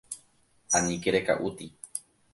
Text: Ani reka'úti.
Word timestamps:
Ani 0.79 0.95
reka'úti. 1.15 1.67